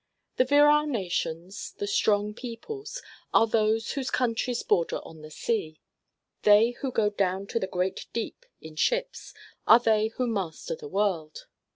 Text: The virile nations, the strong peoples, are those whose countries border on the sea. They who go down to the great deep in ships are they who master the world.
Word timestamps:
The 0.37 0.45
virile 0.45 0.87
nations, 0.87 1.75
the 1.77 1.85
strong 1.85 2.33
peoples, 2.33 3.03
are 3.35 3.45
those 3.45 3.91
whose 3.91 4.09
countries 4.09 4.63
border 4.63 4.95
on 5.03 5.21
the 5.21 5.29
sea. 5.29 5.79
They 6.41 6.71
who 6.71 6.91
go 6.91 7.11
down 7.11 7.45
to 7.53 7.59
the 7.59 7.67
great 7.67 8.07
deep 8.11 8.47
in 8.59 8.75
ships 8.77 9.35
are 9.67 9.77
they 9.79 10.07
who 10.07 10.25
master 10.25 10.75
the 10.75 10.87
world. 10.87 11.45